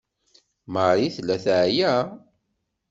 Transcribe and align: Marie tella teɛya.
Marie 0.73 1.13
tella 1.15 1.37
teɛya. 1.43 1.93